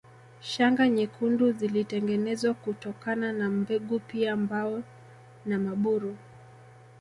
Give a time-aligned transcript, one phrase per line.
[0.41, 4.83] Shanga nyekundu zilitengenezwa kutokana na mbegu pia mbao
[5.45, 6.17] na maburu